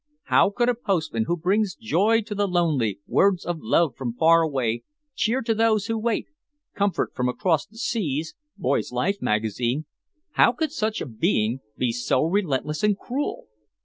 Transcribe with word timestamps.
How 0.23 0.49
could 0.49 0.67
a 0.67 0.73
postman, 0.73 1.25
who 1.27 1.37
brings 1.37 1.75
joy 1.75 2.21
to 2.21 2.33
the 2.33 2.47
lonely, 2.47 2.99
words 3.05 3.45
of 3.45 3.59
love 3.61 3.95
from 3.95 4.15
far 4.15 4.41
away, 4.41 4.81
cheer 5.13 5.43
to 5.43 5.53
those 5.53 5.85
who 5.85 5.97
wait, 5.99 6.25
comfort 6.73 7.13
from 7.13 7.29
across 7.29 7.67
the 7.67 7.77
seas, 7.77 8.33
Boys' 8.57 8.91
Life 8.91 9.21
Magazine—how 9.21 10.53
could 10.53 10.71
such 10.71 11.01
a 11.01 11.05
being 11.05 11.59
be 11.77 11.91
so 11.91 12.23
relentless 12.23 12.81
and 12.83 12.97
cruel? 12.97 13.45